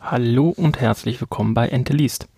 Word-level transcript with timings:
Hallo 0.00 0.52
und 0.56 0.80
herzlich 0.80 1.20
willkommen 1.20 1.54
bei 1.54 1.68
Ente 1.68 1.94
liest. 1.94 2.28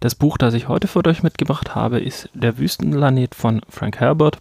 Das 0.00 0.14
Buch, 0.14 0.36
das 0.36 0.52
ich 0.52 0.68
heute 0.68 0.88
für 0.88 1.02
euch 1.06 1.22
mitgebracht 1.22 1.74
habe, 1.74 1.98
ist 1.98 2.28
Der 2.34 2.58
Wüstenplanet 2.58 3.34
von 3.34 3.62
Frank 3.70 4.00
Herbert. 4.00 4.38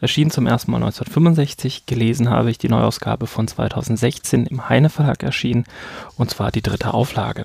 Erschien 0.00 0.30
zum 0.30 0.46
ersten 0.46 0.70
Mal 0.70 0.78
1965. 0.78 1.84
Gelesen 1.84 2.30
habe 2.30 2.50
ich 2.50 2.56
die 2.56 2.70
Neuausgabe 2.70 3.26
von 3.26 3.46
2016 3.46 4.46
im 4.46 4.70
Heine 4.70 4.88
Verlag 4.88 5.22
erschienen 5.22 5.64
und 6.16 6.30
zwar 6.30 6.50
die 6.50 6.62
dritte 6.62 6.94
Auflage. 6.94 7.44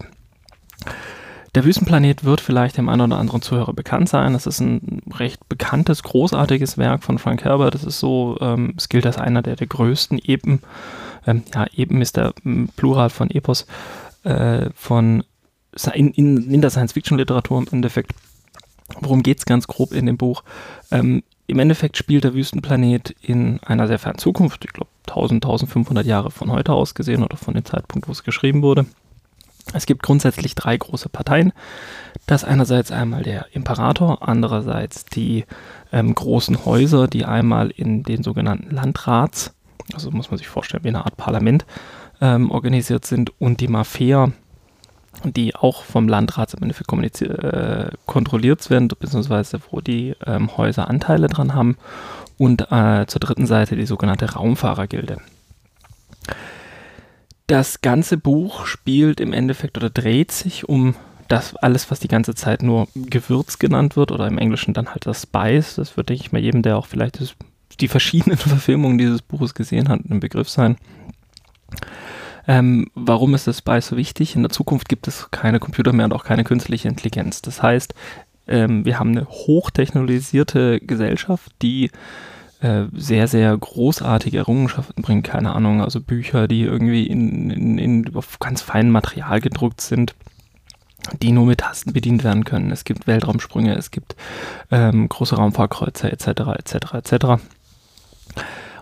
Der 1.58 1.66
Wüstenplanet 1.66 2.24
wird 2.24 2.40
vielleicht 2.40 2.78
dem 2.78 2.88
einen 2.88 3.02
oder 3.02 3.18
anderen 3.18 3.42
Zuhörer 3.42 3.74
bekannt 3.74 4.10
sein. 4.10 4.36
Es 4.36 4.46
ist 4.46 4.60
ein 4.60 5.02
recht 5.12 5.50
bekanntes, 5.50 6.04
großartiges 6.04 6.78
Werk 6.78 7.04
von 7.04 7.18
Frank 7.18 7.44
Herbert. 7.44 7.74
Es 7.74 7.84
ist 7.84 8.00
so, 8.00 8.38
ähm, 8.42 8.76
es 8.78 8.90
gilt 8.90 9.08
als 9.08 9.18
einer 9.18 9.42
der, 9.42 9.56
der 9.56 9.66
größten 9.66 10.20
Epen. 10.24 10.60
Ähm, 11.26 11.42
ja, 11.56 11.66
Epen 11.76 12.00
ist 12.00 12.16
der 12.16 12.36
Plural 12.76 13.10
von 13.10 13.32
Epos 13.32 13.66
äh, 14.22 14.70
von 14.76 15.24
in, 15.96 16.12
in, 16.12 16.52
in 16.52 16.62
der 16.62 16.70
Science-Fiction-Literatur 16.70 17.58
im 17.58 17.68
Endeffekt. 17.72 18.12
Worum 19.00 19.24
geht 19.24 19.40
es 19.40 19.46
ganz 19.48 19.66
grob 19.66 19.94
in 19.94 20.06
dem 20.06 20.18
Buch? 20.18 20.44
Ähm, 20.92 21.24
Im 21.48 21.58
Endeffekt 21.58 21.98
spielt 21.98 22.24
der 22.24 22.36
Wüstenplanet 22.36 23.16
in 23.20 23.60
einer 23.64 23.88
sehr 23.88 23.98
fernen 23.98 24.20
Zukunft, 24.20 24.64
ich 24.64 24.74
glaube 24.74 24.92
1000, 25.08 25.44
1500 25.44 26.06
Jahre 26.06 26.30
von 26.30 26.52
heute 26.52 26.74
aus 26.74 26.94
gesehen 26.94 27.24
oder 27.24 27.36
von 27.36 27.56
dem 27.56 27.66
Zeitpunkt, 27.66 28.08
wo 28.08 28.12
es 28.12 28.24
geschrieben 28.24 28.62
wurde. 28.62 28.86
Es 29.74 29.86
gibt 29.86 30.04
grundsätzlich 30.04 30.56
drei 30.56 30.78
große 30.78 31.10
Parteien. 31.10 31.54
Das 32.26 32.44
einerseits 32.44 32.92
einmal 32.92 33.24
der 33.24 33.48
Imperator, 33.54 34.28
andererseits 34.28 35.06
die 35.06 35.46
ähm, 35.92 36.14
großen 36.14 36.66
Häuser, 36.66 37.08
die 37.08 37.26
einmal 37.26 37.70
in 37.70 38.04
den 38.04 38.24
sogenannten 38.24 38.74
Landrats, 38.74 39.54
also 39.94 40.12
muss 40.12 40.30
man 40.30 40.38
sich 40.38 40.48
vorstellen 40.48 40.84
wie 40.84 40.90
eine 40.90 41.06
Art 41.06 41.18
Parlament, 41.18 41.66
ähm, 42.20 42.52
organisiert 42.52 43.06
sind 43.06 43.32
und 43.40 43.62
die 43.62 43.68
Mafia, 43.68 44.32
die 45.24 45.56
auch 45.56 45.84
vom 45.84 46.08
Landrat 46.08 46.54
im 46.54 46.64
Endeffekt 46.64 47.22
äh, 47.22 47.90
kontrolliert 48.06 48.70
werden, 48.70 48.88
beziehungsweise 48.88 49.60
wo 49.72 49.82
die 49.82 50.16
ähm, 50.26 50.56
Häuser 50.58 50.90
Anteile 50.90 51.28
dran 51.28 51.54
haben 51.54 51.78
und 52.38 52.72
äh, 52.72 53.06
zur 53.08 53.20
dritten 53.20 53.48
Seite 53.48 53.76
die 53.76 53.86
sogenannte 53.86 54.34
Raumfahrergilde. 54.34 55.18
Das 57.48 57.82
ganze 57.82 58.18
Buch 58.18 58.66
spielt 58.66 59.20
im 59.20 59.34
Endeffekt 59.34 59.78
oder 59.78 59.90
dreht 59.90 60.32
sich 60.32 60.68
um 60.68 60.96
das 61.28 61.56
alles, 61.56 61.90
was 61.92 62.00
die 62.00 62.08
ganze 62.08 62.36
Zeit 62.36 62.62
nur 62.62 62.88
Gewürz 62.96 63.60
genannt 63.60 63.96
wird 63.96 64.12
oder 64.12 64.28
im 64.28 64.38
Englischen 64.38 64.74
dann 64.74 64.90
halt 64.90 65.06
das 65.06 65.24
Spice. 65.24 65.76
Das 65.76 65.98
wird, 65.98 66.10
denke 66.10 66.24
ich 66.24 66.32
mal, 66.32 66.42
jedem, 66.42 66.62
der 66.62 66.78
auch 66.78 66.86
vielleicht 66.86 67.22
das, 67.22 67.36
die 67.80 67.88
verschiedenen 67.88 68.38
Verfilmungen 68.38 68.98
dieses 68.98 69.22
Buches 69.22 69.54
gesehen 69.54 69.90
hat, 69.90 70.02
ein 70.10 70.20
Begriff 70.20 70.50
sein. 70.50 70.78
Ähm, 72.48 72.90
warum 72.96 73.34
ist 73.34 73.48
das 73.48 73.60
Spice 73.60 73.88
so 73.88 73.98
wichtig? 73.98 74.36
In 74.36 74.44
der 74.44 74.52
Zukunft 74.52 74.88
gibt 74.88 75.08
es 75.08 75.32
keine 75.32 75.60
Computer 75.60 75.92
mehr 75.92 76.06
und 76.06 76.14
auch 76.14 76.24
keine 76.24 76.46
künstliche 76.46 76.88
Intelligenz. 76.88 77.42
Das 77.42 77.62
heißt, 77.62 77.94
ähm, 78.48 78.86
wir 78.86 79.00
haben 79.00 79.12
eine 79.12 79.28
hochtechnologisierte 79.28 80.80
Gesellschaft, 80.80 81.52
die 81.62 81.92
äh, 82.62 82.86
sehr, 82.94 83.28
sehr 83.28 83.56
großartige 83.56 84.40
Errungenschaften 84.40 85.04
bringen, 85.04 85.24
keine 85.24 85.54
Ahnung, 85.54 85.82
also 85.82 86.02
Bücher, 86.02 86.48
die 86.48 86.64
irgendwie 86.64 87.06
in, 87.06 87.50
in, 87.50 87.78
in, 87.78 88.16
auf 88.16 88.40
ganz 88.40 88.62
feinem 88.62 88.92
Material 88.92 89.42
gedruckt 89.42 89.82
sind, 89.82 90.16
die 91.22 91.32
nur 91.32 91.46
mit 91.46 91.60
Tasten 91.60 91.94
bedient 91.94 92.24
werden 92.24 92.46
können. 92.46 92.72
Es 92.72 92.84
gibt 92.84 93.08
Weltraumsprünge, 93.08 93.76
es 93.76 93.92
gibt 93.92 94.16
ähm, 94.72 95.08
große 95.08 95.36
Raumfahrkreuzer 95.36 96.12
etc. 96.12 96.28
etc. 96.58 96.94
etc. 96.94 97.26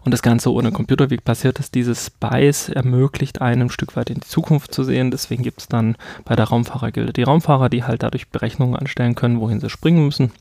Und 0.06 0.12
das 0.12 0.22
Ganze 0.22 0.54
ohne 0.54 0.72
Computer, 0.72 1.10
wie 1.10 1.18
passiert 1.18 1.60
ist, 1.60 1.74
dieses 1.74 2.06
Spice 2.06 2.70
ermöglicht 2.70 3.42
einem 3.42 3.68
ein 3.68 3.72
Stück 3.72 3.96
weit 3.96 4.12
in 4.12 4.20
die 4.20 4.28
Zukunft 4.28 4.74
zu 4.74 4.84
sehen. 4.84 5.10
Deswegen 5.10 5.42
gibt 5.42 5.62
es 5.62 5.68
dann 5.68 5.98
bei 6.26 6.36
der 6.36 6.46
Raumfahrergilde 6.46 7.12
die 7.12 7.24
Raumfahrer, 7.24 7.70
die 7.70 7.84
halt 7.84 8.04
dadurch 8.04 8.30
Berechnungen 8.30 8.76
anstellen 8.76 9.16
können, 9.16 9.40
wohin 9.40 9.60
sie 9.60 9.70
springen 9.70 10.06
müssen. 10.06 10.32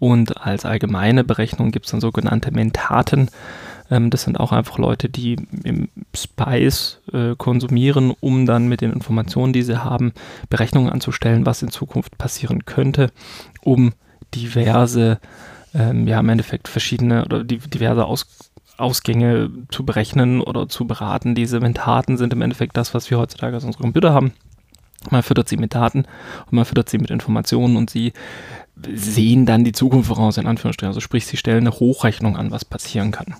Und 0.00 0.44
als 0.44 0.64
allgemeine 0.64 1.22
Berechnung 1.22 1.70
gibt 1.70 1.86
es 1.86 1.92
dann 1.92 2.00
sogenannte 2.00 2.50
Mentaten. 2.50 3.30
Ähm, 3.90 4.10
das 4.10 4.22
sind 4.22 4.40
auch 4.40 4.50
einfach 4.50 4.78
Leute, 4.78 5.08
die 5.08 5.36
im 5.62 5.88
Spice 6.16 7.00
äh, 7.12 7.36
konsumieren, 7.36 8.12
um 8.18 8.46
dann 8.46 8.66
mit 8.66 8.80
den 8.80 8.92
Informationen, 8.92 9.52
die 9.52 9.62
sie 9.62 9.84
haben, 9.84 10.12
Berechnungen 10.48 10.90
anzustellen, 10.90 11.46
was 11.46 11.62
in 11.62 11.70
Zukunft 11.70 12.18
passieren 12.18 12.64
könnte, 12.64 13.12
um 13.62 13.92
diverse, 14.34 15.20
ähm, 15.74 16.08
ja 16.08 16.18
im 16.18 16.28
Endeffekt 16.30 16.66
verschiedene 16.66 17.24
oder 17.24 17.44
die, 17.44 17.58
diverse 17.58 18.04
Aus 18.06 18.26
Ausgänge 18.78 19.50
zu 19.68 19.84
berechnen 19.84 20.40
oder 20.40 20.66
zu 20.66 20.86
beraten. 20.86 21.34
Diese 21.34 21.60
Mentaten 21.60 22.16
sind 22.16 22.32
im 22.32 22.40
Endeffekt 22.40 22.78
das, 22.78 22.94
was 22.94 23.10
wir 23.10 23.18
heutzutage 23.18 23.54
als 23.54 23.64
unsere 23.64 23.82
Computer 23.82 24.14
haben. 24.14 24.32
Man 25.08 25.22
füttert 25.22 25.48
sie 25.48 25.56
mit 25.56 25.74
Daten 25.74 26.00
und 26.00 26.52
man 26.52 26.64
füttert 26.64 26.90
sie 26.90 26.98
mit 26.98 27.10
Informationen 27.10 27.76
und 27.76 27.88
sie 27.88 28.12
sehen 28.92 29.46
dann 29.46 29.64
die 29.64 29.72
Zukunft 29.72 30.08
voraus, 30.08 30.36
in 30.36 30.46
Anführungsstrichen. 30.46 30.90
Also 30.90 31.00
sprich, 31.00 31.26
sie 31.26 31.36
stellen 31.36 31.66
eine 31.66 31.72
Hochrechnung 31.72 32.36
an, 32.36 32.50
was 32.50 32.64
passieren 32.64 33.10
kann. 33.10 33.34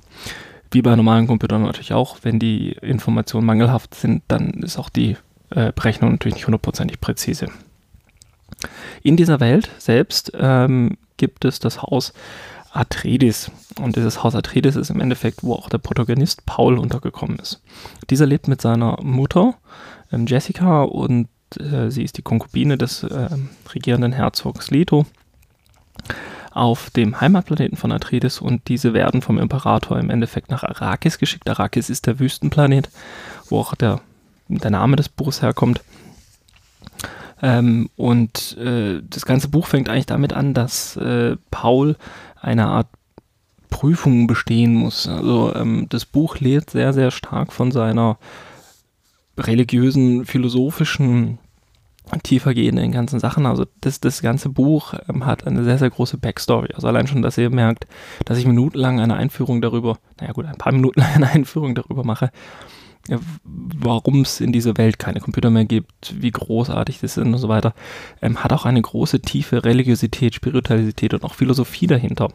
Wie 0.71 0.82
bei 0.82 0.94
normalen 0.94 1.26
Computern 1.26 1.62
natürlich 1.62 1.93
auch, 1.93 2.19
wenn 2.22 2.38
die 2.38 2.72
Informationen 2.72 3.47
mangelhaft 3.47 3.94
sind, 3.94 4.22
dann 4.28 4.50
ist 4.62 4.78
auch 4.78 4.88
die 4.88 5.16
äh, 5.50 5.72
Berechnung 5.72 6.12
natürlich 6.12 6.37
nicht 6.37 6.47
hundertprozentig 6.47 7.00
präzise. 7.00 7.48
In 9.03 9.16
dieser 9.16 9.41
Welt 9.41 9.71
selbst 9.78 10.32
ähm, 10.38 10.97
gibt 11.16 11.44
es 11.44 11.59
das 11.59 11.82
Haus 11.82 12.12
Atreides. 12.72 13.50
Und 13.81 13.97
dieses 13.97 14.22
Haus 14.22 14.34
Atreides 14.34 14.77
ist 14.77 14.91
im 14.91 15.00
Endeffekt, 15.00 15.42
wo 15.42 15.54
auch 15.54 15.69
der 15.69 15.78
Protagonist 15.78 16.47
Paul 16.47 16.78
untergekommen 16.78 17.38
ist. 17.38 17.62
Dieser 18.10 18.27
lebt 18.27 18.47
mit 18.47 18.60
seiner 18.60 19.03
Mutter 19.03 19.54
ähm, 20.12 20.27
Jessica 20.27 20.82
und 20.82 21.28
äh, 21.59 21.91
sie 21.91 22.05
ist 22.05 22.19
die 22.19 22.22
Konkubine 22.22 22.78
des 22.78 23.03
äh, 23.03 23.28
regierenden 23.72 24.12
Herzogs 24.12 24.71
Leto 24.71 25.06
auf 26.53 26.91
dem 26.91 27.21
Heimatplaneten 27.21 27.77
von 27.77 27.93
Atreides 27.93 28.41
und 28.41 28.69
diese 28.69 28.93
werden 28.93 29.22
vom 29.22 29.38
Imperator 29.38 29.99
im 29.99 30.10
Endeffekt 30.10 30.50
nach 30.50 30.65
Arrakis 30.65 31.19
geschickt. 31.19 31.49
Arrakis 31.49 31.91
ist 31.91 32.06
der 32.06 32.19
Wüstenplanet, 32.19 32.91
wo 33.49 33.60
auch 33.60 33.75
der, 33.75 34.00
der 34.49 34.71
Name 34.71 34.97
des 34.97 35.09
Buches 35.09 35.43
herkommt. 35.43 35.81
Ähm, 37.43 37.89
und 37.97 38.56
äh, 38.59 39.00
das 39.09 39.25
ganze 39.25 39.49
Buch 39.49 39.66
fängt 39.66 39.89
eigentlich 39.89 40.06
damit 40.06 40.33
an, 40.33 40.53
dass 40.53 40.97
äh, 40.97 41.37
Paul 41.50 41.97
eine 42.41 42.66
Art 42.66 42.89
Prüfung 43.71 44.27
bestehen 44.27 44.75
muss. 44.75 45.06
Also 45.06 45.55
ähm, 45.55 45.87
das 45.89 46.05
Buch 46.05 46.39
lebt 46.39 46.71
sehr, 46.71 46.93
sehr 46.93 47.10
stark 47.10 47.53
von 47.53 47.71
seiner 47.71 48.19
religiösen, 49.39 50.27
philosophischen 50.27 51.39
tiefer 52.19 52.54
gehen 52.54 52.76
in 52.76 52.82
den 52.82 52.93
ganzen 52.93 53.21
Sachen. 53.21 53.47
Also 53.47 53.66
das, 53.81 54.00
das 54.00 54.22
ganze 54.22 54.48
Buch 54.48 54.94
ähm, 55.09 55.26
hat 55.26 55.47
eine 55.47 55.65
sehr, 55.65 55.78
sehr 55.78 55.91
große 55.91 56.19
Backstory. 56.19 56.75
Also 56.75 56.88
allein 56.88 57.06
schon, 57.06 57.22
dass 57.22 57.38
ihr 57.38 57.50
merkt, 57.50 57.87
dass 58.25 58.38
ich 58.38 58.47
minutenlang 58.47 59.00
eine 59.00 59.15
Einführung 59.15 59.60
darüber, 59.60 59.98
naja 60.21 60.32
gut, 60.32 60.47
ein 60.47 60.59
paar 60.59 60.72
Minuten 60.72 61.00
eine 61.03 61.28
Einführung 61.28 61.75
darüber 61.75 62.04
mache, 62.04 62.31
äh, 63.09 63.19
warum 63.44 64.22
es 64.22 64.41
in 64.41 64.53
dieser 64.53 64.76
Welt 64.76 64.98
keine 64.98 65.21
Computer 65.21 65.50
mehr 65.50 65.65
gibt, 65.65 66.21
wie 66.21 66.31
großartig 66.31 67.00
das 67.00 67.16
ist 67.16 67.25
und 67.25 67.37
so 67.38 67.48
weiter, 67.48 67.75
ähm, 68.21 68.42
hat 68.42 68.53
auch 68.53 68.66
eine 68.66 68.82
große, 68.82 69.21
tiefe 69.21 69.65
Religiosität, 69.65 70.34
Spiritualität 70.34 71.15
und 71.15 71.25
auch 71.25 71.34
Philosophie 71.34 71.87
dahinter. 71.87 72.28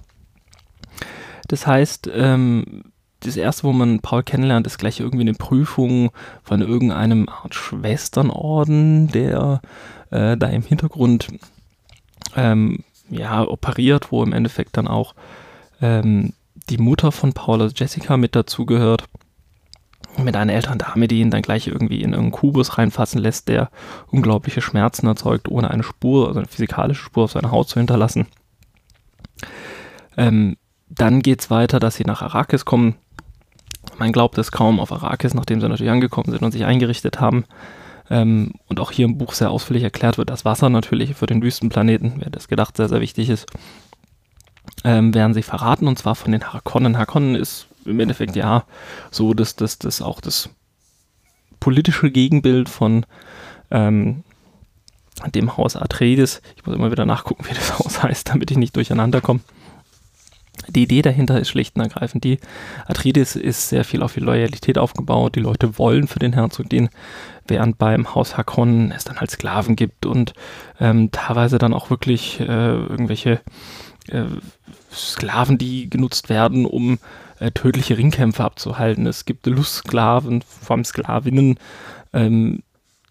Das 1.47 1.67
heißt, 1.67 2.09
ähm, 2.13 2.85
das 3.21 3.37
erste, 3.37 3.63
wo 3.63 3.73
man 3.73 3.99
Paul 3.99 4.23
kennenlernt, 4.23 4.67
ist 4.67 4.77
gleich 4.77 4.99
irgendwie 4.99 5.21
eine 5.21 5.33
Prüfung 5.33 6.11
von 6.43 6.61
irgendeinem 6.61 7.27
Art 7.29 7.55
Schwesternorden, 7.55 9.07
der 9.07 9.61
äh, 10.11 10.37
da 10.37 10.47
im 10.47 10.63
Hintergrund 10.63 11.27
ähm, 12.35 12.83
ja, 13.09 13.47
operiert, 13.47 14.11
wo 14.11 14.23
im 14.23 14.33
Endeffekt 14.33 14.77
dann 14.77 14.87
auch 14.87 15.15
ähm, 15.81 16.33
die 16.69 16.77
Mutter 16.77 17.11
von 17.11 17.34
Paul, 17.34 17.61
also 17.61 17.73
Jessica, 17.75 18.17
mit 18.17 18.35
dazugehört. 18.35 19.05
Mit 20.17 20.37
einer 20.37 20.53
älteren 20.53 20.78
Dame, 20.78 21.09
die 21.09 21.19
ihn 21.19 21.29
dann 21.29 21.41
gleich 21.41 21.67
irgendwie 21.67 21.97
in 21.97 22.13
irgendeinen 22.13 22.31
Kubus 22.31 22.78
reinfassen 22.78 23.19
lässt, 23.19 23.49
der 23.49 23.69
unglaubliche 24.07 24.61
Schmerzen 24.61 25.07
erzeugt, 25.07 25.49
ohne 25.49 25.69
eine 25.69 25.84
Spur, 25.84 26.28
also 26.28 26.40
eine 26.40 26.47
physikalische 26.47 27.03
Spur 27.03 27.25
auf 27.25 27.34
seiner 27.34 27.51
Haut 27.51 27.67
zu 27.67 27.79
hinterlassen. 27.79 28.25
Ähm, 30.16 30.55
dann 30.95 31.21
geht 31.21 31.41
es 31.41 31.49
weiter, 31.49 31.79
dass 31.79 31.95
sie 31.95 32.05
nach 32.05 32.21
Arrakis 32.21 32.65
kommen, 32.65 32.95
man 33.97 34.11
glaubt 34.11 34.37
es 34.37 34.51
kaum 34.51 34.79
auf 34.79 34.91
Arrakis, 34.91 35.33
nachdem 35.33 35.61
sie 35.61 35.69
natürlich 35.69 35.91
angekommen 35.91 36.31
sind 36.31 36.43
und 36.43 36.51
sich 36.51 36.65
eingerichtet 36.65 37.19
haben. 37.19 37.45
Ähm, 38.09 38.53
und 38.67 38.79
auch 38.79 38.91
hier 38.91 39.05
im 39.05 39.17
Buch 39.17 39.33
sehr 39.33 39.51
ausführlich 39.51 39.83
erklärt 39.83 40.17
wird, 40.17 40.29
dass 40.29 40.45
Wasser 40.45 40.69
natürlich 40.69 41.15
für 41.15 41.25
den 41.25 41.41
Wüstenplaneten, 41.41 42.15
wer 42.19 42.29
das 42.29 42.47
gedacht, 42.47 42.77
sehr, 42.77 42.89
sehr 42.89 43.01
wichtig 43.01 43.29
ist, 43.29 43.47
ähm, 44.83 45.13
werden 45.13 45.33
sie 45.33 45.41
verraten 45.41 45.87
und 45.87 45.97
zwar 45.97 46.15
von 46.15 46.31
den 46.31 46.43
Harkonnen. 46.53 46.97
Harkonnen 46.97 47.35
ist 47.35 47.67
im 47.85 47.99
Endeffekt 47.99 48.35
ja 48.35 48.65
so, 49.11 49.33
dass 49.33 49.55
das, 49.55 49.79
das 49.79 50.01
auch 50.01 50.21
das 50.21 50.49
politische 51.59 52.11
Gegenbild 52.11 52.69
von 52.69 53.05
ähm, 53.71 54.23
dem 55.33 55.57
Haus 55.57 55.75
Atreides. 55.75 56.41
Ich 56.57 56.65
muss 56.65 56.75
immer 56.75 56.91
wieder 56.91 57.05
nachgucken, 57.05 57.45
wie 57.49 57.55
das 57.55 57.79
Haus 57.79 58.03
heißt, 58.03 58.29
damit 58.29 58.51
ich 58.51 58.57
nicht 58.57 58.75
durcheinander 58.75 59.21
komme. 59.21 59.39
Die 60.70 60.84
Idee 60.84 61.02
dahinter 61.02 61.40
ist 61.40 61.50
schlicht 61.50 61.76
und 61.76 61.82
ergreifend 61.82 62.23
die, 62.23 62.40
Atreides 62.88 63.35
ist 63.35 63.70
sehr 63.70 63.84
viel 63.84 64.02
auf 64.02 64.14
die 64.14 64.20
Loyalität 64.20 64.78
aufgebaut. 64.78 65.35
Die 65.35 65.41
Leute 65.41 65.78
wollen 65.78 66.08
für 66.08 66.20
den 66.20 66.34
Herzog 66.34 66.70
den, 66.70 66.90
während 67.47 67.78
beim 67.78 68.16
Haus 68.16 68.38
Hakon 68.38 68.91
es 68.91 69.03
dann 69.03 69.20
halt 69.20 69.32
Sklaven 69.32 69.76
gibt 69.76 70.06
und 70.06 70.34
ähm, 70.79 71.12
teilweise 71.12 71.58
dann 71.58 71.73
auch 71.73 71.90
wirklich 71.90 72.40
äh, 72.40 72.46
irgendwelche 72.46 73.41
äh, 74.09 74.23
Sklaven, 74.91 75.58
die 75.58 75.90
genutzt 75.90 76.29
werden, 76.29 76.66
um 76.66 77.00
äh, 77.40 77.52
tödliche 77.52 77.97
Ringkämpfe 77.97 78.44
abzuhalten. 78.44 79.08
Es 79.08 79.26
gibt 79.26 79.46
Lustsklaven, 79.46 80.41
vor 80.41 80.76
allem 80.76 80.85
Sklavinnen, 80.85 81.59
ähm, 82.14 82.64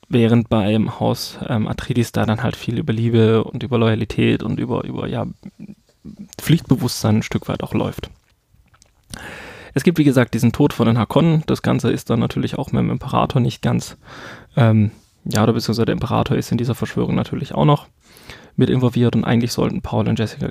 während 0.09 0.49
beim 0.49 0.99
Haus 1.01 1.39
ähm, 1.47 1.67
Atreides 1.67 2.13
da 2.13 2.27
dann 2.27 2.43
halt 2.43 2.57
viel 2.57 2.79
über 2.79 2.93
Liebe 2.93 3.45
und 3.45 3.63
über 3.63 3.79
Loyalität 3.79 4.43
und 4.43 4.61
über, 4.61 4.85
über 4.85 5.09
ja, 5.09 5.27
Pflichtbewusstsein 6.39 7.17
ein 7.17 7.23
Stück 7.23 7.49
weit 7.49 7.63
auch 7.63 7.75
läuft. 7.75 8.11
Es 9.75 9.83
gibt, 9.83 9.99
wie 9.99 10.05
gesagt, 10.05 10.35
diesen 10.35 10.53
Tod 10.53 10.73
von 10.73 10.87
den 10.87 10.99
Hakonnen. 10.99 11.43
Das 11.47 11.63
Ganze 11.63 11.91
ist 11.91 12.09
dann 12.11 12.21
natürlich 12.21 12.57
auch 12.57 12.71
mit 12.73 12.81
dem 12.81 12.91
Imperator 12.91 13.41
nicht 13.41 13.61
ganz, 13.61 13.97
ähm, 14.57 14.93
ja, 15.25 15.43
oder 15.43 15.53
beziehungsweise 15.53 15.87
der 15.87 15.95
Imperator 15.95 16.37
ist 16.37 16.53
in 16.53 16.59
dieser 16.59 16.75
Verschwörung 16.75 17.15
natürlich 17.15 17.55
auch 17.55 17.65
noch 17.65 17.89
mit 18.57 18.71
involviert 18.71 19.17
und 19.17 19.25
eigentlich 19.25 19.53
sollten 19.53 19.83
Paul 19.83 20.09
und 20.09 20.19
Jessica 20.19 20.51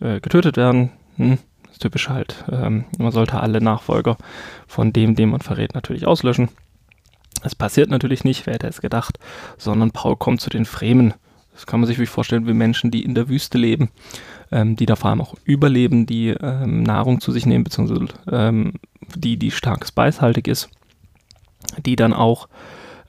äh, 0.00 0.20
getötet 0.20 0.56
werden. 0.56 0.90
Hm, 1.16 1.38
ist 1.70 1.82
typisch 1.82 2.08
halt. 2.08 2.44
Ähm, 2.50 2.86
man 2.98 3.12
sollte 3.12 3.40
alle 3.40 3.60
Nachfolger 3.60 4.16
von 4.66 4.92
dem, 4.92 5.14
den 5.14 5.30
man 5.30 5.40
verrät, 5.40 5.74
natürlich 5.74 6.06
auslöschen. 6.06 6.48
Es 7.44 7.54
passiert 7.54 7.90
natürlich 7.90 8.24
nicht, 8.24 8.46
wer 8.46 8.54
hätte 8.54 8.66
es 8.66 8.80
gedacht, 8.80 9.18
sondern 9.56 9.92
Paul 9.92 10.16
kommt 10.16 10.40
zu 10.40 10.50
den 10.50 10.64
Fremen. 10.64 11.14
Das 11.58 11.66
kann 11.66 11.80
man 11.80 11.88
sich 11.88 11.98
wirklich 11.98 12.08
vorstellen 12.08 12.46
wie 12.46 12.52
Menschen, 12.52 12.92
die 12.92 13.02
in 13.02 13.16
der 13.16 13.28
Wüste 13.28 13.58
leben, 13.58 13.90
ähm, 14.52 14.76
die 14.76 14.86
da 14.86 14.94
vor 14.94 15.10
allem 15.10 15.20
auch 15.20 15.34
überleben, 15.44 16.06
die 16.06 16.28
ähm, 16.28 16.84
Nahrung 16.84 17.20
zu 17.20 17.32
sich 17.32 17.46
nehmen, 17.46 17.64
beziehungsweise 17.64 18.06
ähm, 18.30 18.74
die, 19.16 19.36
die 19.36 19.50
stark 19.50 19.84
speishaltig 19.84 20.46
ist, 20.46 20.70
die 21.84 21.96
dann 21.96 22.12
auch 22.12 22.48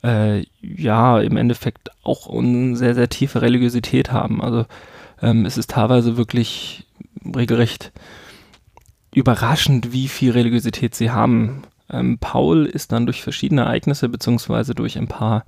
äh, 0.03 0.47
ja 0.61 1.19
im 1.19 1.37
Endeffekt 1.37 1.91
auch 2.01 2.27
eine 2.27 2.75
sehr, 2.75 2.95
sehr 2.95 3.07
tiefe 3.07 3.43
Religiosität 3.43 4.11
haben. 4.11 4.41
Also 4.41 4.65
ähm, 5.21 5.45
es 5.45 5.59
ist 5.59 5.69
teilweise 5.69 6.17
wirklich 6.17 6.87
regelrecht 7.23 7.91
überraschend, 9.13 9.93
wie 9.93 10.07
viel 10.07 10.31
Religiosität 10.31 10.95
sie 10.95 11.11
haben. 11.11 11.61
Ähm, 11.91 12.17
Paul 12.17 12.65
ist 12.65 12.93
dann 12.93 13.05
durch 13.05 13.21
verschiedene 13.21 13.61
Ereignisse 13.61 14.09
beziehungsweise 14.09 14.73
durch 14.73 14.97
ein 14.97 15.07
paar 15.07 15.43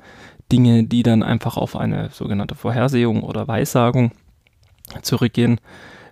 Dinge, 0.52 0.84
die 0.84 1.04
dann 1.04 1.24
einfach 1.24 1.58
auf 1.58 1.76
eine 1.76 2.10
sogenannte 2.12 2.56
Vorhersehung 2.56 3.24
oder 3.24 3.48
Weissagung 3.48 4.12
zurückgehen, 5.02 5.60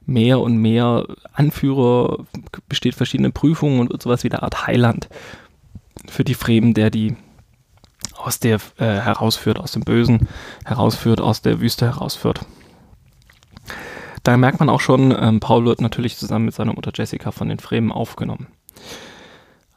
mehr 0.06 0.40
und 0.40 0.58
mehr 0.58 1.06
Anführer, 1.34 2.26
besteht 2.68 2.96
verschiedene 2.96 3.32
Prüfungen 3.32 3.80
und 3.80 3.92
wird 3.92 4.02
sowas 4.02 4.24
wie 4.24 4.32
eine 4.32 4.44
Art 4.44 4.68
Heiland 4.68 5.10
für 6.08 6.24
die 6.24 6.34
Fremen, 6.34 6.74
der 6.74 6.90
die 6.90 7.16
aus 8.16 8.40
der 8.40 8.60
äh, 8.78 8.86
herausführt, 8.86 9.60
aus 9.60 9.72
dem 9.72 9.84
Bösen 9.84 10.28
herausführt, 10.66 11.22
aus 11.22 11.42
der 11.42 11.62
Wüste 11.62 11.86
herausführt. 11.86 12.46
Da 14.24 14.36
merkt 14.36 14.60
man 14.60 14.70
auch 14.70 14.82
schon, 14.82 15.16
ähm, 15.18 15.40
Paul 15.40 15.66
wird 15.66 15.82
natürlich 15.82 16.18
zusammen 16.18 16.46
mit 16.46 16.54
seiner 16.54 16.74
Mutter 16.74 16.92
Jessica 16.94 17.32
von 17.32 17.50
den 17.50 17.60
Fremen 17.60 17.92
aufgenommen. 17.92 18.48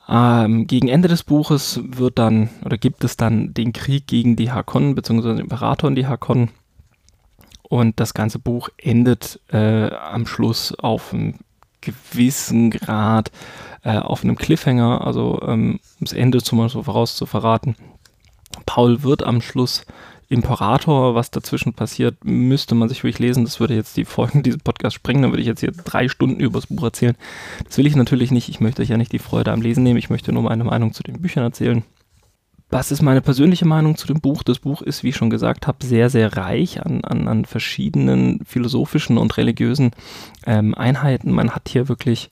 Ähm, 0.09 0.67
gegen 0.67 0.89
Ende 0.89 1.09
des 1.09 1.23
Buches 1.23 1.81
wird 1.85 2.19
dann 2.19 2.51
oder 2.65 2.77
gibt 2.77 3.05
es 3.05 3.17
dann 3.17 3.55
den 3.55 3.73
Krieg 3.73 4.07
gegen 4.07 4.37
die 4.37 4.51
Hakonnen 4.51 4.95
beziehungsweise 4.95 5.37
den 5.37 5.45
Imperator 5.45 5.89
und 5.89 5.95
die 5.95 6.07
Hakonnen. 6.07 6.51
Und 7.63 8.01
das 8.01 8.13
ganze 8.13 8.39
Buch 8.39 8.69
endet 8.77 9.41
äh, 9.49 9.91
am 9.95 10.27
Schluss 10.27 10.75
auf 10.79 11.15
einem 11.15 11.39
gewissen 11.81 12.71
Grad 12.71 13.31
äh, 13.83 13.99
auf 13.99 14.25
einem 14.25 14.37
Cliffhanger, 14.37 15.07
also 15.07 15.41
ähm, 15.43 15.81
ums 15.97 16.13
Ende 16.13 16.43
zum 16.43 16.59
Beispiel 16.59 16.83
voraus 16.83 17.17
zu 17.17 17.27
verraten. 17.27 17.77
Paul 18.67 19.03
wird 19.03 19.23
am 19.23 19.41
Schluss 19.41 19.85
Imperator, 20.33 21.15
was 21.15 21.31
dazwischen 21.31 21.75
passiert, 21.75 22.25
müsste 22.25 22.75
man 22.75 22.89
sich 22.89 23.05
wirklich 23.05 23.19
lesen. 23.19 23.45
Das 23.45 23.61
würde 23.61 23.75
jetzt 23.75 23.97
die 23.97 24.05
Folgen 24.05 24.43
dieses 24.43 24.63
Podcasts 24.63 24.95
sprengen. 24.95 25.23
Dann 25.23 25.33
würde 25.33 25.43
ich 25.43 25.47
jetzt 25.47 25.61
hier 25.61 25.73
drei 25.73 26.09
Stunden 26.09 26.41
über 26.41 26.59
das 26.59 26.69
Buch 26.69 26.83
erzählen. 26.83 27.17
Das 27.67 27.77
will 27.79 27.87
ich 27.87 27.97
natürlich 27.97 28.31
nicht. 28.31 28.49
Ich 28.49 28.61
möchte 28.61 28.83
euch 28.83 28.89
ja 28.89 28.97
nicht 28.97 29.13
die 29.13 29.19
Freude 29.19 29.53
am 29.53 29.61
Lesen 29.61 29.83
nehmen. 29.83 29.99
Ich 29.99 30.11
möchte 30.11 30.33
nur 30.33 30.43
meine 30.43 30.65
Meinung 30.65 30.93
zu 30.93 31.03
den 31.03 31.21
Büchern 31.21 31.45
erzählen. 31.45 31.85
Was 32.71 32.91
ist 32.91 33.03
meine 33.03 33.21
persönliche 33.21 33.67
Meinung 33.67 33.99
zu 33.99 34.07
dem 34.07 34.23
Buch? 34.23 34.43
Das 34.43 34.59
Buch 34.59 34.81
ist, 34.81 35.03
wie 35.03 35.11
ich 35.11 35.17
schon 35.17 35.29
gesagt 35.29 35.67
habe, 35.67 35.85
sehr, 35.85 36.09
sehr 36.09 36.35
reich 36.35 36.83
an, 36.83 37.05
an, 37.05 37.29
an 37.29 37.45
verschiedenen 37.45 38.43
philosophischen 38.47 39.19
und 39.19 39.37
religiösen 39.37 39.91
ähm, 40.47 40.75
Einheiten. 40.75 41.31
Man 41.31 41.51
hat 41.51 41.69
hier 41.69 41.89
wirklich 41.89 42.31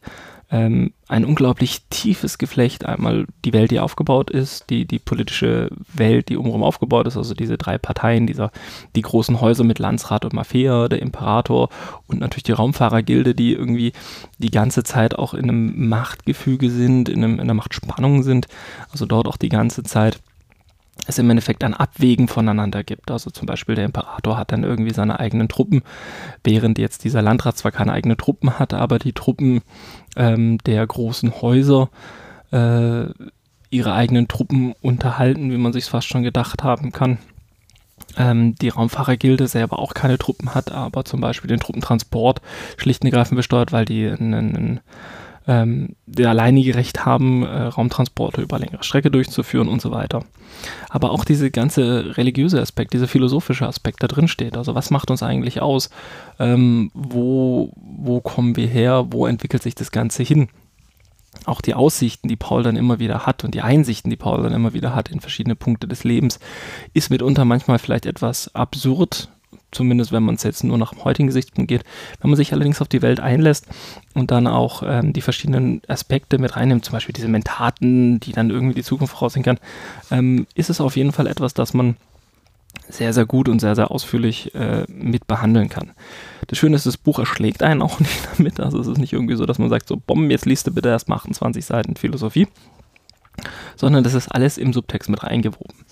ähm, 0.51 0.93
ein 1.07 1.25
unglaublich 1.25 1.83
tiefes 1.91 2.39
Geflecht. 2.39 2.85
Einmal 2.85 3.27
die 3.45 3.53
Welt, 3.53 3.71
die 3.71 3.81
aufgebaut 3.81 4.31
ist, 4.31 4.69
die, 4.71 4.85
die 4.85 4.99
politische 4.99 5.71
Welt, 5.93 6.29
die 6.29 6.37
umherum 6.37 6.63
aufgebaut 6.63 7.07
ist, 7.07 7.17
also 7.17 7.35
diese 7.35 7.57
drei 7.57 7.79
Parteien, 7.79 8.27
dieser, 8.27 8.51
die 8.97 9.03
großen 9.03 9.41
Häuser 9.41 9.65
mit 9.65 9.79
Landsrat 9.79 10.25
und 10.25 10.33
Mafia, 10.33 10.89
der 10.89 11.03
Imperator 11.03 11.69
und 12.07 12.21
natürlich 12.21 12.43
die 12.45 12.53
Raumfahrergilde, 12.53 13.35
die 13.35 13.53
irgendwie 13.53 13.93
die 14.39 14.51
ganze 14.51 14.83
Zeit 14.83 15.17
auch 15.17 15.35
in 15.35 15.45
einem 15.45 15.89
Machtgefüge 15.89 16.71
sind, 16.71 17.09
in, 17.09 17.23
einem, 17.23 17.35
in 17.35 17.41
einer 17.41 17.55
Machtspannung 17.55 18.23
sind, 18.23 18.49
also 18.91 19.07
dort 19.07 19.29
auch 19.29 19.37
die 19.37 19.49
ganze 19.51 19.85
Zeit 19.85 20.21
es 21.07 21.19
im 21.19 21.31
Endeffekt 21.31 21.65
ein 21.65 21.75
Abwägen 21.75 22.29
voneinander 22.29 22.85
gibt. 22.85 23.11
Also 23.11 23.31
zum 23.31 23.47
Beispiel 23.47 23.75
der 23.75 23.87
Imperator 23.87 24.37
hat 24.37 24.53
dann 24.53 24.65
irgendwie 24.65 24.93
seine 24.93 25.21
eigenen 25.21 25.49
Truppen, 25.49 25.83
während 26.45 26.79
jetzt 26.79 27.05
dieser 27.05 27.23
Landrat 27.23 27.57
zwar 27.57 27.73
keine 27.73 27.93
eigenen 27.93 28.17
Truppen 28.17 28.59
hat, 28.59 28.75
aber 28.75 28.99
die 28.99 29.13
Truppen 29.13 29.63
ähm, 30.17 30.59
der 30.59 30.87
großen 30.87 31.41
Häuser 31.41 31.91
äh, 32.53 33.07
ihre 33.71 33.95
eigenen 33.95 34.29
Truppen 34.29 34.75
unterhalten, 34.81 35.51
wie 35.53 35.59
man 35.59 35.73
sich 35.73 35.85
fast 35.85 36.09
schon 36.09 36.23
gedacht 36.23 36.63
haben 36.63 36.93
kann. 36.93 37.19
Ähm, 38.17 38.57
die 38.57 38.71
Raumfahrergilde 38.71 39.47
selber 39.47 39.79
auch 39.79 39.95
keine 39.95 40.19
Truppen 40.19 40.55
hat, 40.55 40.73
aber 40.73 41.05
zum 41.05 41.21
Beispiel 41.21 41.49
den 41.49 41.61
Truppentransport 41.61 42.41
schlicht 42.77 43.03
und 43.03 43.07
ergreifend 43.07 43.37
besteuert, 43.37 43.73
weil 43.73 43.85
die 43.85 44.09
einen, 44.09 44.35
einen 44.35 44.81
ähm, 45.51 45.97
der 46.07 46.31
alleinige 46.31 46.77
Recht 46.77 47.05
haben, 47.05 47.43
äh, 47.43 47.63
Raumtransporte 47.63 48.41
über 48.41 48.61
längere 48.61 48.85
Strecke 48.85 49.11
durchzuführen 49.11 49.67
und 49.67 49.83
so 49.83 49.91
weiter. 49.91 50.25
Aber 50.89 51.11
auch 51.11 51.25
diese 51.25 51.51
ganze 51.51 52.17
religiöse 52.17 52.61
Aspekt, 52.61 52.93
dieser 52.93 53.09
philosophische 53.09 53.67
Aspekt 53.67 54.01
da 54.01 54.07
drin 54.07 54.29
steht. 54.29 54.57
Also 54.57 54.77
was 54.77 54.91
macht 54.91 55.11
uns 55.11 55.25
eigentlich 55.25 55.61
aus? 55.61 55.91
Ähm, 56.39 56.93
wo, 56.95 57.73
wo 57.75 58.21
kommen 58.21 58.55
wir 58.55 58.69
her? 58.69 59.07
Wo 59.11 59.27
entwickelt 59.27 59.65
sich 59.65 59.75
das 59.75 59.91
Ganze 59.91 60.23
hin? 60.23 60.49
Auch 61.47 61.61
die 61.61 61.75
Aussichten, 61.75 62.29
die 62.29 62.37
Paul 62.37 62.63
dann 62.63 62.77
immer 62.77 63.01
wieder 63.01 63.27
hat 63.27 63.43
und 63.43 63.53
die 63.53 63.63
Einsichten, 63.63 64.11
die 64.11 64.17
Paul 64.17 64.45
dann 64.45 64.53
immer 64.53 64.73
wieder 64.73 64.95
hat 64.95 65.09
in 65.09 65.19
verschiedene 65.19 65.57
Punkte 65.57 65.89
des 65.89 66.05
Lebens, 66.05 66.39
ist 66.95 67.11
mitunter 67.11 67.45
manchmal 67.45 67.81
vielleicht 67.81 68.07
etwas 68.07 68.55
absurd 68.55 69.31
zumindest 69.71 70.13
wenn 70.13 70.23
man 70.23 70.35
es 70.35 70.43
jetzt 70.43 70.65
nur 70.65 70.79
nach 70.79 70.93
dem 70.93 71.05
heutigen 71.05 71.27
Gesichtspunkt 71.29 71.69
geht. 71.69 71.85
Wenn 72.21 72.31
man 72.31 72.37
sich 72.37 72.53
allerdings 72.53 72.81
auf 72.81 72.89
die 72.89 73.03
Welt 73.03 73.21
einlässt 73.21 73.67
und 74.15 74.31
dann 74.31 74.47
auch 74.47 74.83
ähm, 74.85 75.13
die 75.13 75.21
verschiedenen 75.21 75.83
Aspekte 75.89 76.39
mit 76.39 76.57
reinnimmt, 76.57 76.85
zum 76.85 76.93
Beispiel 76.93 77.13
diese 77.13 77.29
Mentaten, 77.29 78.21
die 78.21 78.33
dann 78.33 78.51
irgendwie 78.51 78.75
die 78.75 78.83
Zukunft 78.83 79.13
voraussehen 79.13 79.45
kann, 79.45 79.59
ähm, 80.11 80.47
ist 80.55 80.71
es 80.71 80.81
auf 80.81 80.97
jeden 80.97 81.13
Fall 81.13 81.27
etwas, 81.27 81.55
das 81.55 81.75
man 81.75 81.97
sehr, 82.89 83.13
sehr 83.13 83.27
gut 83.27 83.49
und 83.49 83.61
sehr, 83.61 83.75
sehr 83.75 83.91
ausführlich 83.91 84.55
äh, 84.55 84.85
mit 84.89 85.27
behandeln 85.27 85.69
kann. 85.69 85.93
Das 86.49 86.59
Schöne 86.59 86.77
ist, 86.77 86.87
das 86.87 86.97
Buch 86.97 87.19
erschlägt 87.19 87.63
einen 87.63 87.83
auch 87.83 88.01
nicht 88.01 88.29
damit. 88.37 88.61
Also 88.61 88.81
es 88.81 88.87
ist 88.87 88.99
nicht 88.99 89.13
irgendwie 89.13 89.37
so, 89.37 89.47
dass 89.47 89.59
man 89.59 89.69
sagt, 89.69 89.89
so, 89.89 89.97
Bomben, 89.97 90.31
jetzt 90.31 90.47
liest 90.47 90.67
du 90.67 90.73
bitte 90.73 90.89
erst 90.89 91.09
mal 91.09 91.17
28 91.17 91.65
Seiten 91.65 91.97
Philosophie, 91.97 92.49
sondern 93.77 94.05
das 94.05 94.15
ist 94.15 94.29
alles 94.29 94.59
im 94.59 94.73
Subtext 94.73 95.09
mit 95.09 95.23
reingewoben. 95.23 95.85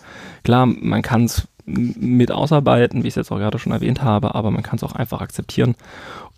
Klar, 0.43 0.67
man 0.67 1.03
kann 1.03 1.25
es 1.25 1.49
mit 1.69 2.33
ausarbeiten, 2.33 3.03
wie 3.03 3.09
ich 3.09 3.13
es 3.13 3.17
jetzt 3.17 3.33
auch 3.33 3.39
gerade 3.39 3.59
schon 3.59 3.73
erwähnt 3.73 4.03
habe, 4.03 4.35
aber 4.35 4.51
man 4.51 4.63
kann 4.63 4.77
es 4.77 4.83
auch 4.83 4.93
einfach 4.93 5.21
akzeptieren 5.21 5.75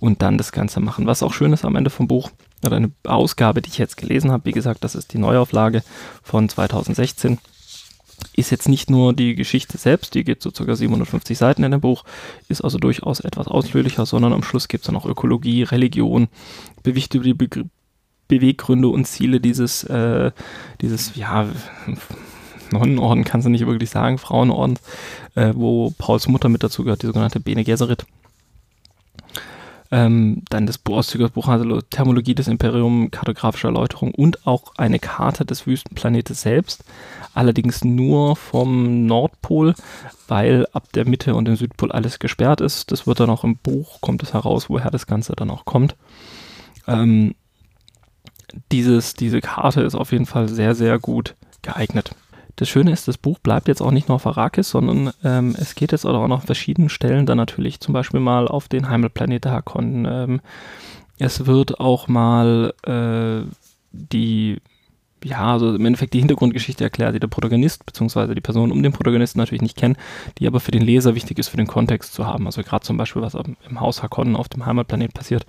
und 0.00 0.22
dann 0.22 0.38
das 0.38 0.52
Ganze 0.52 0.80
machen. 0.80 1.06
Was 1.06 1.22
auch 1.22 1.32
schön 1.32 1.52
ist 1.52 1.64
am 1.64 1.76
Ende 1.76 1.90
vom 1.90 2.08
Buch, 2.08 2.30
oder 2.64 2.76
eine 2.76 2.90
Ausgabe, 3.04 3.62
die 3.62 3.70
ich 3.70 3.78
jetzt 3.78 3.96
gelesen 3.96 4.30
habe, 4.30 4.44
wie 4.44 4.52
gesagt, 4.52 4.84
das 4.84 4.94
ist 4.94 5.12
die 5.12 5.18
Neuauflage 5.18 5.82
von 6.22 6.48
2016, 6.48 7.38
ist 8.34 8.50
jetzt 8.50 8.68
nicht 8.68 8.90
nur 8.90 9.14
die 9.14 9.34
Geschichte 9.34 9.78
selbst, 9.78 10.14
die 10.14 10.24
geht 10.24 10.42
so 10.42 10.50
ca. 10.50 10.74
750 10.74 11.38
Seiten 11.38 11.64
in 11.64 11.70
dem 11.70 11.80
Buch, 11.80 12.04
ist 12.48 12.62
also 12.62 12.78
durchaus 12.78 13.20
etwas 13.20 13.48
ausführlicher, 13.48 14.04
sondern 14.04 14.32
am 14.32 14.42
Schluss 14.42 14.68
gibt 14.68 14.82
es 14.82 14.86
dann 14.86 14.96
auch 14.96 15.06
Ökologie, 15.06 15.62
Religion, 15.62 16.28
die 16.84 16.92
Be 17.34 17.68
Beweggründe 18.28 18.86
und 18.86 19.06
Ziele 19.06 19.40
dieses, 19.40 19.82
äh, 19.84 20.30
dieses, 20.80 21.16
ja, 21.16 21.48
Nonnenorden 22.72 23.24
kannst 23.24 23.46
du 23.46 23.50
nicht 23.50 23.66
wirklich 23.66 23.90
sagen, 23.90 24.18
Frauenorden, 24.18 24.78
äh, 25.34 25.52
wo 25.54 25.92
Pauls 25.98 26.28
Mutter 26.28 26.48
mit 26.48 26.62
dazu 26.62 26.84
gehört, 26.84 27.02
die 27.02 27.06
sogenannte 27.06 27.40
Bene 27.40 27.64
Gesserit. 27.64 28.06
Ähm, 29.92 30.42
dann 30.50 30.66
das 30.66 30.78
Auszüge 30.88 31.28
Buch 31.30 31.48
also 31.48 31.80
Thermologie 31.80 32.34
des 32.36 32.46
Imperium, 32.46 33.10
kartografische 33.10 33.66
Erläuterung 33.66 34.14
und 34.14 34.46
auch 34.46 34.72
eine 34.76 35.00
Karte 35.00 35.44
des 35.44 35.66
Wüstenplanetes 35.66 36.42
selbst. 36.42 36.84
Allerdings 37.34 37.84
nur 37.84 38.36
vom 38.36 39.06
Nordpol, 39.06 39.74
weil 40.28 40.66
ab 40.72 40.92
der 40.92 41.08
Mitte 41.08 41.34
und 41.34 41.46
dem 41.46 41.56
Südpol 41.56 41.90
alles 41.90 42.20
gesperrt 42.20 42.60
ist. 42.60 42.92
Das 42.92 43.08
wird 43.08 43.18
dann 43.18 43.30
auch 43.30 43.42
im 43.42 43.56
Buch, 43.56 44.00
kommt 44.00 44.22
es 44.22 44.32
heraus, 44.32 44.70
woher 44.70 44.92
das 44.92 45.08
Ganze 45.08 45.34
dann 45.34 45.50
auch 45.50 45.64
kommt. 45.64 45.96
Ähm, 46.86 47.34
dieses, 48.70 49.14
diese 49.14 49.40
Karte 49.40 49.80
ist 49.80 49.96
auf 49.96 50.12
jeden 50.12 50.26
Fall 50.26 50.48
sehr, 50.48 50.76
sehr 50.76 51.00
gut 51.00 51.34
geeignet. 51.62 52.14
Das 52.60 52.68
Schöne 52.68 52.92
ist, 52.92 53.08
das 53.08 53.16
Buch 53.16 53.38
bleibt 53.38 53.68
jetzt 53.68 53.80
auch 53.80 53.90
nicht 53.90 54.08
nur 54.08 54.16
auf 54.16 54.26
Arrakis, 54.26 54.68
sondern 54.68 55.14
ähm, 55.24 55.56
es 55.58 55.74
geht 55.74 55.92
jetzt 55.92 56.04
auch 56.04 56.28
noch 56.28 56.40
an 56.40 56.46
verschiedenen 56.46 56.90
Stellen 56.90 57.24
dann 57.24 57.38
natürlich 57.38 57.80
zum 57.80 57.94
Beispiel 57.94 58.20
mal 58.20 58.46
auf 58.48 58.68
den 58.68 58.90
Heimatplanet 58.90 59.46
Hakon. 59.46 60.04
Ähm, 60.04 60.40
es 61.18 61.46
wird 61.46 61.80
auch 61.80 62.06
mal 62.06 62.74
äh, 62.82 63.50
die, 63.92 64.60
ja, 65.24 65.54
also 65.54 65.74
im 65.74 65.86
Endeffekt 65.86 66.12
die 66.12 66.18
Hintergrundgeschichte 66.18 66.84
erklärt, 66.84 67.14
die 67.14 67.20
der 67.20 67.28
Protagonist 67.28 67.86
bzw. 67.86 68.34
die 68.34 68.42
Person 68.42 68.72
um 68.72 68.82
den 68.82 68.92
Protagonisten 68.92 69.38
natürlich 69.38 69.62
nicht 69.62 69.78
kennen, 69.78 69.96
die 70.36 70.46
aber 70.46 70.60
für 70.60 70.70
den 70.70 70.82
Leser 70.82 71.14
wichtig 71.14 71.38
ist, 71.38 71.48
für 71.48 71.56
den 71.56 71.66
Kontext 71.66 72.12
zu 72.12 72.26
haben. 72.26 72.44
Also 72.44 72.62
gerade 72.62 72.84
zum 72.84 72.98
Beispiel, 72.98 73.22
was 73.22 73.32
im 73.34 73.80
Haus 73.80 74.02
Hakon 74.02 74.36
auf 74.36 74.50
dem 74.50 74.66
Heimatplanet 74.66 75.14
passiert, 75.14 75.46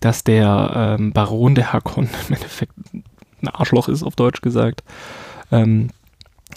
dass 0.00 0.24
der 0.24 0.96
ähm, 0.98 1.12
Baron 1.12 1.54
der 1.54 1.72
Hakon 1.72 2.08
im 2.28 2.34
Endeffekt 2.34 2.72
ein 2.92 3.48
Arschloch 3.50 3.88
ist, 3.88 4.02
auf 4.02 4.16
Deutsch 4.16 4.40
gesagt. 4.40 4.82
Ähm, 5.52 5.90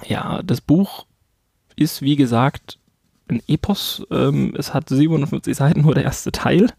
ja, 0.06 0.42
das 0.44 0.62
Buch 0.62 1.06
ist, 1.76 2.02
wie 2.02 2.16
gesagt, 2.16 2.80
ein 3.30 3.42
Epos. 3.48 4.06
Ähm, 4.12 4.54
es 4.58 4.74
hat 4.74 4.90
57 4.90 5.56
Seiten, 5.56 5.82
nur 5.82 5.94
der 5.94 6.04
erste 6.04 6.32
Teil. 6.32 6.70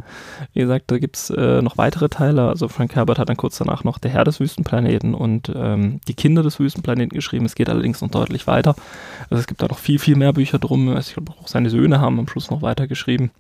Wie 0.54 0.60
gesagt, 0.60 0.90
da 0.90 0.98
gibt 0.98 1.16
es 1.16 1.30
äh, 1.30 1.62
noch 1.62 1.76
weitere 1.76 2.08
Teile. 2.08 2.48
Also 2.48 2.68
Frank 2.68 2.94
Herbert 2.94 3.18
hat 3.18 3.28
dann 3.28 3.36
kurz 3.36 3.58
danach 3.58 3.84
noch 3.84 3.98
Der 3.98 4.10
Herr 4.10 4.24
des 4.24 4.40
Wüstenplaneten 4.40 5.14
und 5.14 5.52
ähm, 5.54 6.00
Die 6.08 6.14
Kinder 6.14 6.42
des 6.42 6.58
Wüstenplaneten 6.58 7.14
geschrieben. 7.14 7.44
Es 7.44 7.54
geht 7.54 7.68
allerdings 7.68 8.00
noch 8.00 8.10
deutlich 8.10 8.46
weiter. 8.46 8.74
Also 9.30 9.40
es 9.40 9.46
gibt 9.46 9.62
da 9.62 9.68
noch 9.68 9.78
viel, 9.78 9.98
viel 9.98 10.16
mehr 10.16 10.32
Bücher 10.32 10.58
drum. 10.58 10.96
Ich 10.96 11.14
glaube, 11.14 11.32
auch 11.40 11.48
seine 11.48 11.70
Söhne 11.70 12.00
haben 12.00 12.18
am 12.18 12.28
Schluss 12.28 12.50
noch 12.50 12.62
weitergeschrieben. 12.62 13.30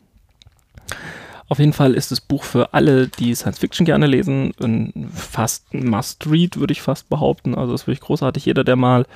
Auf 1.48 1.58
jeden 1.58 1.72
Fall 1.72 1.94
ist 1.94 2.10
das 2.10 2.20
Buch 2.20 2.44
für 2.44 2.74
alle, 2.74 3.08
die 3.08 3.34
Science 3.34 3.58
Fiction 3.58 3.86
gerne 3.86 4.06
lesen, 4.06 4.52
ein 4.60 5.08
fast 5.14 5.72
ein 5.72 5.88
Must-Read, 5.88 6.58
würde 6.58 6.72
ich 6.72 6.82
fast 6.82 7.08
behaupten. 7.08 7.54
Also 7.54 7.72
das 7.72 7.82
ist 7.82 7.86
wirklich 7.86 8.00
großartig. 8.00 8.44
Jeder, 8.44 8.64
der 8.64 8.76
mal 8.76 9.06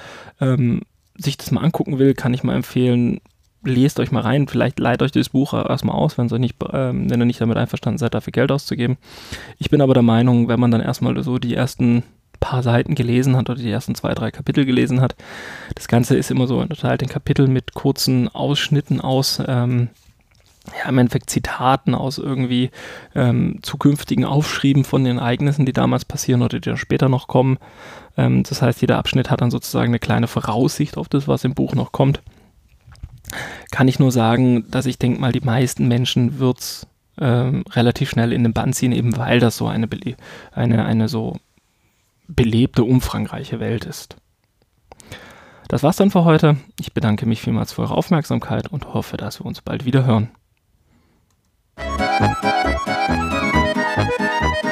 ähm, 0.40 0.82
sich 1.16 1.36
das 1.36 1.50
mal 1.50 1.62
angucken 1.62 1.98
will, 1.98 2.14
kann 2.14 2.32
ich 2.32 2.42
mal 2.42 2.56
empfehlen, 2.56 3.20
lest 3.64 4.00
euch 4.00 4.10
mal 4.10 4.22
rein, 4.22 4.48
vielleicht 4.48 4.78
leiht 4.78 5.02
euch 5.02 5.12
das 5.12 5.28
Buch 5.28 5.52
erstmal 5.52 5.94
aus, 5.94 6.18
wenn, 6.18 6.26
nicht, 6.40 6.56
ähm, 6.72 7.10
wenn 7.10 7.20
ihr 7.20 7.26
nicht 7.26 7.40
damit 7.40 7.56
einverstanden 7.56 7.98
seid, 7.98 8.14
dafür 8.14 8.32
Geld 8.32 8.50
auszugeben. 8.50 8.96
Ich 9.58 9.70
bin 9.70 9.80
aber 9.80 9.94
der 9.94 10.02
Meinung, 10.02 10.48
wenn 10.48 10.58
man 10.58 10.70
dann 10.70 10.80
erstmal 10.80 11.22
so 11.22 11.38
die 11.38 11.54
ersten 11.54 12.02
paar 12.40 12.62
Seiten 12.62 12.96
gelesen 12.96 13.36
hat 13.36 13.48
oder 13.50 13.60
die 13.60 13.70
ersten 13.70 13.94
zwei, 13.94 14.14
drei 14.14 14.30
Kapitel 14.30 14.64
gelesen 14.64 15.00
hat, 15.00 15.14
das 15.76 15.86
Ganze 15.86 16.16
ist 16.16 16.30
immer 16.30 16.48
so 16.48 16.58
unterteilt 16.58 17.02
in 17.02 17.08
Kapitel 17.08 17.46
mit 17.46 17.74
kurzen 17.74 18.28
Ausschnitten 18.28 19.00
aus 19.00 19.40
ähm, 19.46 19.90
ja, 20.78 20.88
im 20.88 20.98
Endeffekt 20.98 21.30
Zitaten 21.30 21.94
aus 21.94 22.18
irgendwie 22.18 22.70
ähm, 23.14 23.58
zukünftigen 23.62 24.24
Aufschrieben 24.24 24.84
von 24.84 25.04
den 25.04 25.18
Ereignissen, 25.18 25.66
die 25.66 25.72
damals 25.72 26.04
passieren 26.04 26.42
oder 26.42 26.60
die 26.60 26.68
dann 26.68 26.76
später 26.76 27.08
noch 27.08 27.26
kommen. 27.26 27.58
Ähm, 28.16 28.44
das 28.44 28.62
heißt, 28.62 28.80
jeder 28.80 28.98
Abschnitt 28.98 29.30
hat 29.30 29.40
dann 29.40 29.50
sozusagen 29.50 29.90
eine 29.90 29.98
kleine 29.98 30.28
Voraussicht 30.28 30.96
auf 30.96 31.08
das, 31.08 31.26
was 31.26 31.44
im 31.44 31.54
Buch 31.54 31.74
noch 31.74 31.92
kommt. 31.92 32.22
Kann 33.70 33.88
ich 33.88 33.98
nur 33.98 34.12
sagen, 34.12 34.70
dass 34.70 34.86
ich 34.86 34.98
denke 34.98 35.20
mal, 35.20 35.32
die 35.32 35.40
meisten 35.40 35.88
Menschen 35.88 36.38
wird 36.38 36.60
es 36.60 36.86
ähm, 37.18 37.64
relativ 37.70 38.10
schnell 38.10 38.32
in 38.32 38.42
den 38.42 38.52
Band 38.52 38.74
ziehen, 38.74 38.92
eben 38.92 39.16
weil 39.16 39.40
das 39.40 39.56
so 39.56 39.66
eine, 39.66 39.88
eine, 40.52 40.84
eine 40.84 41.08
so 41.08 41.36
belebte, 42.28 42.84
umfangreiche 42.84 43.58
Welt 43.58 43.84
ist. 43.84 44.16
Das 45.68 45.82
war's 45.82 45.96
dann 45.96 46.10
für 46.10 46.24
heute. 46.24 46.56
Ich 46.78 46.92
bedanke 46.92 47.26
mich 47.26 47.40
vielmals 47.40 47.72
für 47.72 47.82
eure 47.82 47.96
Aufmerksamkeit 47.96 48.68
und 48.68 48.92
hoffe, 48.92 49.16
dass 49.16 49.40
wir 49.40 49.46
uns 49.46 49.62
bald 49.62 49.84
wieder 49.84 50.04
hören. 50.04 50.30
Thank 51.84 51.98
you. 54.64 54.71